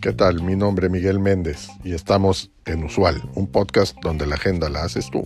¿Qué 0.00 0.12
tal? 0.12 0.42
Mi 0.42 0.56
nombre 0.56 0.86
es 0.86 0.92
Miguel 0.92 1.18
Méndez 1.18 1.68
y 1.84 1.92
estamos 1.92 2.52
en 2.64 2.84
Usual, 2.84 3.22
un 3.34 3.46
podcast 3.46 3.96
donde 4.02 4.26
la 4.26 4.36
agenda 4.36 4.68
la 4.68 4.84
haces 4.84 5.10
tú. 5.10 5.22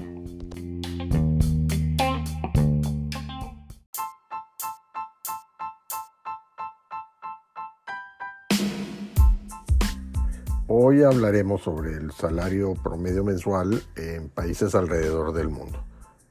Hoy 10.66 11.02
hablaremos 11.02 11.62
sobre 11.62 11.94
el 11.94 12.10
salario 12.12 12.74
promedio 12.74 13.24
mensual 13.24 13.82
en 13.96 14.28
países 14.28 14.74
alrededor 14.74 15.32
del 15.32 15.48
mundo. 15.48 15.82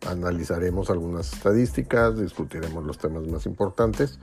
Analizaremos 0.07 0.89
algunas 0.89 1.33
estadísticas, 1.33 2.19
discutiremos 2.19 2.83
los 2.83 2.97
temas 2.97 3.27
más 3.27 3.45
importantes 3.45 4.19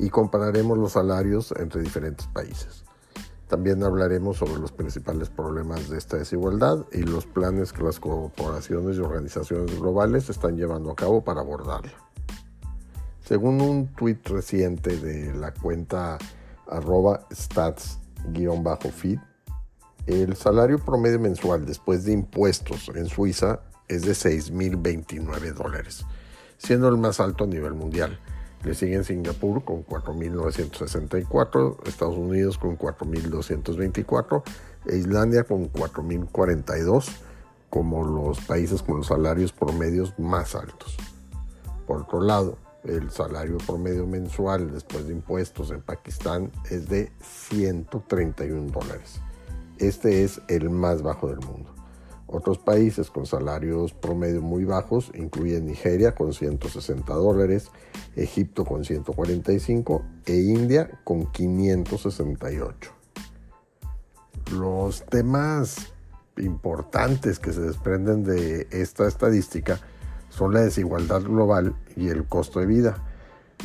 y 0.00 0.08
compararemos 0.08 0.78
los 0.78 0.92
salarios 0.92 1.52
entre 1.58 1.82
diferentes 1.82 2.26
países. 2.26 2.84
También 3.48 3.82
hablaremos 3.82 4.38
sobre 4.38 4.58
los 4.58 4.72
principales 4.72 5.28
problemas 5.28 5.90
de 5.90 5.98
esta 5.98 6.16
desigualdad 6.16 6.86
y 6.92 7.02
los 7.02 7.26
planes 7.26 7.72
que 7.72 7.82
las 7.82 8.00
corporaciones 8.00 8.96
y 8.96 9.00
organizaciones 9.00 9.78
globales 9.78 10.30
están 10.30 10.56
llevando 10.56 10.90
a 10.90 10.96
cabo 10.96 11.22
para 11.22 11.40
abordarla. 11.40 11.92
Según 13.24 13.60
un 13.60 13.88
tuit 13.88 14.26
reciente 14.28 14.96
de 14.96 15.34
la 15.34 15.52
cuenta 15.52 16.16
arroba 16.68 17.26
stats-feed, 17.30 19.20
el 20.06 20.34
salario 20.36 20.78
promedio 20.78 21.20
mensual 21.20 21.66
después 21.66 22.04
de 22.04 22.12
impuestos 22.12 22.90
en 22.94 23.06
Suiza 23.06 23.60
es 23.86 24.02
de 24.02 24.12
6.029 24.12 25.52
dólares, 25.52 26.06
siendo 26.56 26.88
el 26.88 26.96
más 26.96 27.20
alto 27.20 27.44
a 27.44 27.46
nivel 27.48 27.74
mundial. 27.74 28.18
Le 28.64 28.74
siguen 28.74 29.04
Singapur 29.04 29.64
con 29.64 29.86
4.964, 29.86 31.86
Estados 31.86 32.16
Unidos 32.16 32.58
con 32.58 32.76
4.224 32.76 34.42
e 34.86 34.96
Islandia 34.96 35.44
con 35.44 35.72
4.042 35.72 37.08
como 37.70 38.04
los 38.04 38.40
países 38.40 38.82
con 38.82 38.98
los 38.98 39.06
salarios 39.06 39.52
promedios 39.52 40.18
más 40.18 40.54
altos. 40.54 40.96
Por 41.86 42.02
otro 42.02 42.20
lado, 42.20 42.58
el 42.84 43.10
salario 43.10 43.58
promedio 43.58 44.06
mensual 44.06 44.72
después 44.72 45.06
de 45.06 45.12
impuestos 45.12 45.70
en 45.70 45.82
Pakistán 45.82 46.50
es 46.70 46.88
de 46.88 47.12
131 47.20 48.72
dólares 48.72 49.20
este 49.80 50.24
es 50.24 50.42
el 50.48 50.68
más 50.68 51.02
bajo 51.02 51.28
del 51.28 51.40
mundo. 51.40 51.59
Otros 52.32 52.58
países 52.58 53.10
con 53.10 53.26
salarios 53.26 53.92
promedio 53.92 54.40
muy 54.40 54.64
bajos 54.64 55.10
incluyen 55.14 55.66
Nigeria 55.66 56.14
con 56.14 56.32
160 56.32 57.12
dólares, 57.12 57.72
Egipto 58.14 58.64
con 58.64 58.84
145 58.84 60.02
e 60.26 60.36
India 60.36 61.00
con 61.02 61.26
568. 61.32 62.92
Los 64.52 65.04
temas 65.06 65.92
importantes 66.36 67.40
que 67.40 67.52
se 67.52 67.62
desprenden 67.62 68.22
de 68.22 68.68
esta 68.70 69.08
estadística 69.08 69.80
son 70.28 70.54
la 70.54 70.60
desigualdad 70.60 71.22
global 71.22 71.74
y 71.96 72.10
el 72.10 72.26
costo 72.26 72.60
de 72.60 72.66
vida. 72.66 73.02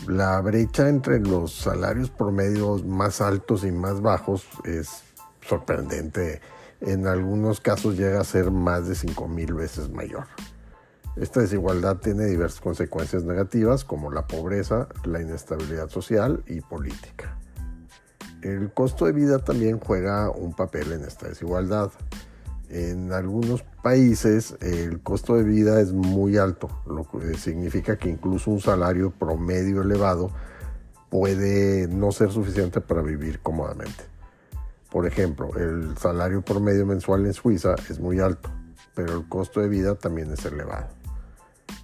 La 0.07 0.41
brecha 0.41 0.89
entre 0.89 1.19
los 1.19 1.53
salarios 1.53 2.09
promedios 2.09 2.83
más 2.83 3.21
altos 3.21 3.63
y 3.63 3.71
más 3.71 4.01
bajos 4.01 4.47
es 4.63 5.03
sorprendente. 5.41 6.41
En 6.81 7.07
algunos 7.07 7.61
casos 7.61 7.97
llega 7.97 8.19
a 8.19 8.25
ser 8.25 8.51
más 8.51 8.87
de 8.87 8.95
5.000 8.95 9.55
veces 9.55 9.89
mayor. 9.89 10.25
Esta 11.15 11.39
desigualdad 11.39 11.97
tiene 11.97 12.25
diversas 12.25 12.59
consecuencias 12.59 13.23
negativas 13.23 13.85
como 13.85 14.11
la 14.11 14.27
pobreza, 14.27 14.89
la 15.05 15.21
inestabilidad 15.21 15.89
social 15.89 16.43
y 16.45 16.59
política. 16.59 17.37
El 18.41 18.73
costo 18.73 19.05
de 19.05 19.13
vida 19.13 19.39
también 19.39 19.79
juega 19.79 20.29
un 20.29 20.53
papel 20.53 20.91
en 20.91 21.05
esta 21.05 21.29
desigualdad. 21.29 21.91
En 22.69 23.13
algunos 23.13 23.63
países 23.81 24.57
el 24.59 25.01
costo 25.01 25.35
de 25.35 25.43
vida 25.43 25.79
es 25.79 25.93
muy 25.93 26.37
alto, 26.37 26.69
lo 26.85 27.09
que 27.09 27.35
significa 27.37 27.97
que 27.97 28.09
incluso 28.09 28.51
un 28.51 28.59
salario 28.59 29.11
promedio 29.11 29.83
elevado 29.83 30.31
puede 31.09 31.87
no 31.87 32.11
ser 32.11 32.31
suficiente 32.31 32.81
para 32.81 33.01
vivir 33.01 33.39
cómodamente. 33.39 34.14
Por 34.95 35.05
ejemplo, 35.05 35.49
el 35.57 35.97
salario 35.97 36.41
promedio 36.41 36.85
mensual 36.85 37.25
en 37.25 37.33
Suiza 37.33 37.75
es 37.89 37.99
muy 37.99 38.21
alto, 38.21 38.49
pero 38.93 39.17
el 39.17 39.27
costo 39.27 39.59
de 39.59 39.67
vida 39.67 39.95
también 39.95 40.31
es 40.31 40.45
elevado. 40.45 40.87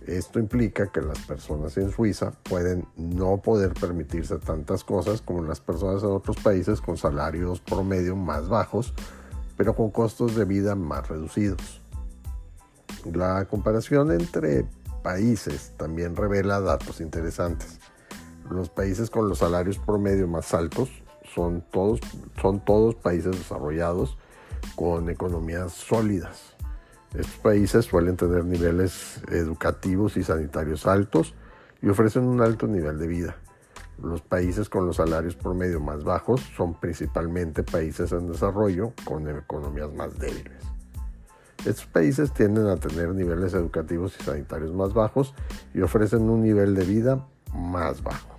Esto 0.07 0.39
implica 0.39 0.93
que 0.93 1.01
las 1.01 1.19
personas 1.19 1.75
en 1.75 1.91
Suiza 1.91 2.31
pueden 2.43 2.87
no 2.95 3.41
poder 3.41 3.73
permitirse 3.73 4.37
tantas 4.37 4.85
cosas 4.85 5.21
como 5.21 5.43
las 5.43 5.59
personas 5.59 6.03
en 6.03 6.11
otros 6.11 6.37
países 6.37 6.79
con 6.79 6.95
salarios 6.95 7.59
promedio 7.59 8.15
más 8.15 8.47
bajos, 8.47 8.93
pero 9.57 9.75
con 9.75 9.91
costos 9.91 10.33
de 10.33 10.45
vida 10.45 10.75
más 10.75 11.09
reducidos. 11.09 11.81
La 13.03 13.43
comparación 13.43 14.13
entre 14.13 14.65
países 15.03 15.73
también 15.75 16.15
revela 16.15 16.61
datos 16.61 17.01
interesantes. 17.01 17.77
Los 18.49 18.69
países 18.69 19.09
con 19.09 19.27
los 19.27 19.39
salarios 19.39 19.79
promedio 19.79 20.29
más 20.29 20.53
altos 20.53 20.89
son 21.33 21.61
todos, 21.71 21.99
son 22.41 22.63
todos 22.63 22.95
países 22.95 23.31
desarrollados 23.31 24.17
con 24.75 25.09
economías 25.09 25.73
sólidas. 25.73 26.55
Estos 27.13 27.37
países 27.37 27.85
suelen 27.85 28.15
tener 28.15 28.45
niveles 28.45 29.21
educativos 29.29 30.15
y 30.17 30.23
sanitarios 30.23 30.87
altos 30.87 31.33
y 31.81 31.89
ofrecen 31.89 32.23
un 32.23 32.41
alto 32.41 32.67
nivel 32.67 32.97
de 32.99 33.07
vida. 33.07 33.35
Los 34.01 34.21
países 34.21 34.69
con 34.69 34.87
los 34.87 34.95
salarios 34.95 35.35
promedio 35.35 35.79
más 35.79 36.03
bajos 36.03 36.41
son 36.55 36.73
principalmente 36.79 37.63
países 37.63 38.11
en 38.13 38.31
desarrollo 38.31 38.93
con 39.03 39.27
economías 39.29 39.93
más 39.93 40.17
débiles. 40.17 40.63
Estos 41.65 41.85
países 41.85 42.33
tienden 42.33 42.67
a 42.67 42.77
tener 42.77 43.09
niveles 43.13 43.53
educativos 43.53 44.15
y 44.19 44.23
sanitarios 44.23 44.73
más 44.73 44.93
bajos 44.93 45.35
y 45.73 45.81
ofrecen 45.81 46.27
un 46.29 46.41
nivel 46.41 46.73
de 46.73 46.85
vida 46.85 47.27
más 47.53 48.01
bajo. 48.01 48.30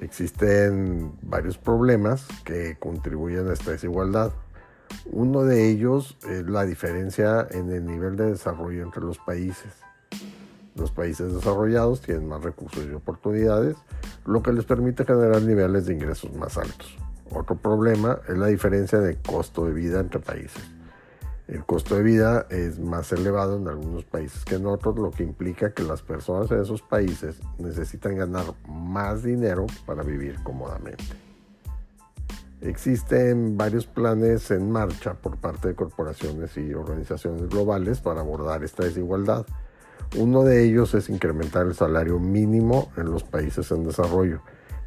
Existen 0.00 1.12
varios 1.22 1.58
problemas 1.58 2.26
que 2.44 2.76
contribuyen 2.78 3.48
a 3.48 3.52
esta 3.52 3.72
desigualdad. 3.72 4.32
Uno 5.10 5.42
de 5.42 5.68
ellos 5.68 6.16
es 6.28 6.48
la 6.48 6.64
diferencia 6.64 7.46
en 7.50 7.70
el 7.72 7.84
nivel 7.84 8.16
de 8.16 8.30
desarrollo 8.30 8.82
entre 8.82 9.02
los 9.02 9.18
países. 9.18 9.72
Los 10.76 10.92
países 10.92 11.32
desarrollados 11.34 12.00
tienen 12.00 12.28
más 12.28 12.42
recursos 12.44 12.86
y 12.86 12.94
oportunidades, 12.94 13.76
lo 14.24 14.42
que 14.42 14.52
les 14.52 14.64
permite 14.64 15.04
generar 15.04 15.42
niveles 15.42 15.86
de 15.86 15.94
ingresos 15.94 16.32
más 16.34 16.56
altos. 16.56 16.96
Otro 17.30 17.56
problema 17.56 18.20
es 18.28 18.38
la 18.38 18.46
diferencia 18.46 19.00
de 19.00 19.16
costo 19.16 19.66
de 19.66 19.72
vida 19.72 19.98
entre 19.98 20.20
países. 20.20 20.62
El 21.48 21.64
costo 21.64 21.96
de 21.96 22.02
vida 22.02 22.46
es 22.50 22.78
más 22.78 23.10
elevado 23.10 23.56
en 23.56 23.66
algunos 23.68 24.04
países 24.04 24.44
que 24.44 24.56
en 24.56 24.66
otros, 24.66 24.98
lo 24.98 25.10
que 25.10 25.22
implica 25.22 25.72
que 25.72 25.82
las 25.82 26.02
personas 26.02 26.50
en 26.50 26.60
esos 26.60 26.82
países 26.82 27.40
necesitan 27.58 28.16
ganar 28.16 28.44
más 28.88 29.22
dinero 29.22 29.66
para 29.86 30.02
vivir 30.02 30.42
cómodamente. 30.42 31.04
Existen 32.60 33.56
varios 33.56 33.86
planes 33.86 34.50
en 34.50 34.70
marcha 34.70 35.14
por 35.14 35.36
parte 35.36 35.68
de 35.68 35.74
corporaciones 35.76 36.56
y 36.56 36.74
organizaciones 36.74 37.48
globales 37.48 38.00
para 38.00 38.20
abordar 38.20 38.64
esta 38.64 38.84
desigualdad. 38.84 39.46
Uno 40.16 40.42
de 40.42 40.64
ellos 40.64 40.94
es 40.94 41.08
incrementar 41.08 41.66
el 41.66 41.74
salario 41.74 42.18
mínimo 42.18 42.90
en 42.96 43.12
los 43.12 43.22
países 43.22 43.70
en 43.70 43.84
desarrollo. 43.84 44.40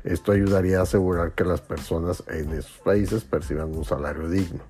Esto 0.03 0.31
ayudaría 0.33 0.79
a 0.79 0.83
asegurar 0.83 1.33
que 1.33 1.45
las 1.45 1.61
personas 1.61 2.23
en 2.27 2.51
esos 2.51 2.77
países 2.79 3.23
perciban 3.23 3.73
un 3.73 3.85
salario 3.85 4.27
digno. 4.27 4.63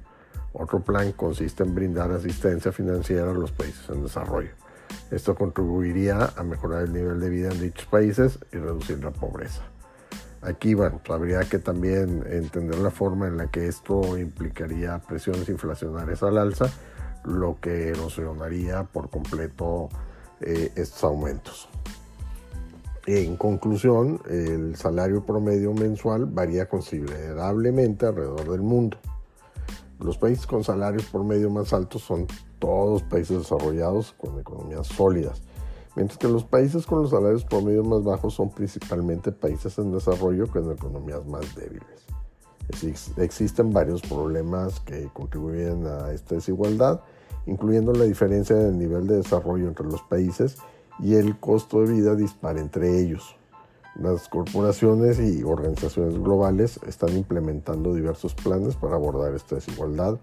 Otro 0.54 0.82
plan 0.82 1.14
consiste 1.14 1.64
en 1.64 1.74
brindar 1.74 2.12
asistencia 2.12 2.72
financiera 2.72 3.32
a 3.32 3.34
los 3.34 3.52
países 3.52 3.90
en 3.90 4.04
desarrollo. 4.04 4.52
Esto 5.12 5.36
contribuiría 5.36 6.32
a 6.36 6.44
mejorar 6.44 6.84
el 6.84 6.94
nivel 6.94 7.20
de 7.20 7.30
vida 7.30 7.52
en 7.52 7.60
dichos 7.60 7.86
países 7.86 8.40
y 8.52 8.58
reducir 8.58 9.04
la 9.04 9.12
pobreza. 9.12 9.62
Aquí, 10.42 10.74
bueno, 10.74 11.00
pues, 11.06 11.16
habría 11.16 11.42
que 11.42 11.60
también 11.60 12.24
entender 12.28 12.80
la 12.80 12.90
forma 12.90 13.28
en 13.28 13.38
la 13.38 13.48
que 13.48 13.68
esto 13.68 14.18
implicaría 14.18 15.00
presiones 15.00 15.48
inflacionarias 15.50 16.24
al 16.24 16.38
alza, 16.38 16.72
lo 17.26 17.60
que 17.62 17.90
erosionaría 17.90 18.84
por 18.84 19.10
completo 19.10 19.90
eh, 20.40 20.72
estos 20.76 21.04
aumentos. 21.04 21.70
En 23.06 23.36
conclusión, 23.36 24.22
el 24.28 24.76
salario 24.76 25.26
promedio 25.26 25.74
mensual 25.74 26.26
varía 26.26 26.68
considerablemente 26.68 28.06
alrededor 28.06 28.50
del 28.50 28.62
mundo. 28.62 28.98
Los 30.00 30.18
países 30.18 30.48
con 30.48 30.64
salarios 30.64 31.06
por 31.06 31.24
medio 31.24 31.50
más 31.50 31.74
altos 31.74 32.02
son 32.02 32.26
todos 32.62 33.04
países 33.04 33.40
desarrollados 33.40 34.14
con 34.14 34.40
economías 34.40 34.88
sólidas, 34.88 35.42
mientras 35.96 36.18
que 36.18 36.30
los 36.30 36.46
países 36.46 36.86
con 36.86 37.02
los 37.02 37.10
salarios 37.10 37.44
por 37.44 37.64
medio 37.64 37.84
más 37.84 38.04
bajos 38.04 38.36
son 38.36 38.52
principalmente 38.52 39.34
países 39.34 39.78
en 39.80 39.92
desarrollo 39.92 40.48
con 40.48 40.72
economías 40.72 41.26
más 41.26 41.54
débiles. 41.56 42.06
Existen 43.18 43.74
varios 43.74 44.02
problemas 44.02 44.80
que 44.82 45.10
contribuyen 45.12 45.86
a 45.88 46.14
esta 46.14 46.36
desigualdad, 46.36 47.02
incluyendo 47.46 47.92
la 47.92 48.06
diferencia 48.06 48.56
en 48.56 48.68
el 48.68 48.78
nivel 48.78 49.08
de 49.08 49.18
desarrollo 49.18 49.68
entre 49.68 49.88
los 49.88 50.02
países 50.04 50.58
y 51.00 51.16
el 51.16 51.38
costo 51.40 51.82
de 51.82 51.92
vida 51.92 52.16
dispar 52.16 52.58
entre 52.58 53.02
ellos. 53.02 53.36
Las 53.96 54.30
corporaciones 54.30 55.20
y 55.20 55.44
organizaciones 55.44 56.14
globales 56.14 56.80
están 56.88 57.18
implementando 57.18 57.94
diversos 57.94 58.36
planes 58.36 58.76
para 58.76 58.96
abordar 58.96 59.34
esta 59.34 59.56
desigualdad, 59.56 60.18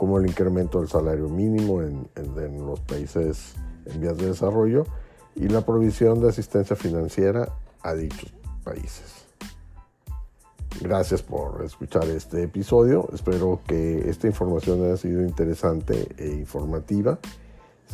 como 0.00 0.16
el 0.16 0.26
incremento 0.26 0.78
del 0.78 0.88
salario 0.88 1.28
mínimo 1.28 1.82
en, 1.82 2.08
los 2.64 2.80
países 2.80 3.52
en 3.84 4.00
vías 4.00 4.16
de 4.16 4.28
desarrollo 4.28 4.86
y 5.36 5.46
la 5.48 5.60
provisión 5.60 6.22
de 6.22 6.30
asistencia 6.30 6.74
financiera 6.74 7.52
a 7.82 7.92
dichos 7.92 8.32
países. 8.64 9.26
Gracias 10.80 11.20
por 11.20 11.62
escuchar 11.62 12.04
este 12.04 12.44
episodio. 12.44 13.10
Espero 13.12 13.60
que 13.66 14.08
esta 14.08 14.26
información 14.26 14.82
haya 14.82 14.96
sido 14.96 15.22
interesante 15.22 16.08
e 16.16 16.28
informativa. 16.28 17.18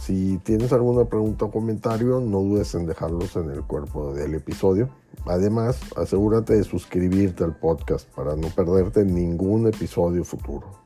Si 0.00 0.38
tienes 0.44 0.72
alguna 0.72 1.06
pregunta 1.06 1.46
o 1.46 1.50
comentario, 1.50 2.20
no 2.20 2.38
dudes 2.38 2.72
en 2.76 2.86
dejarlos 2.86 3.34
en 3.34 3.50
el 3.50 3.64
cuerpo 3.64 4.14
del 4.14 4.36
episodio. 4.36 4.90
Además, 5.24 5.80
asegúrate 5.96 6.54
de 6.54 6.62
suscribirte 6.62 7.42
al 7.42 7.56
podcast 7.56 8.08
para 8.10 8.36
no 8.36 8.46
perderte 8.50 9.04
ningún 9.04 9.66
episodio 9.66 10.22
futuro. 10.22 10.85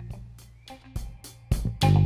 thank 1.61 1.95
you 1.95 2.00